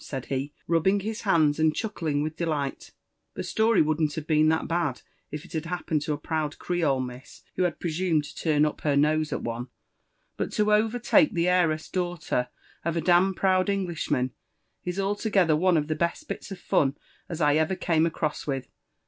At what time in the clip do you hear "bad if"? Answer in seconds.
4.67-5.45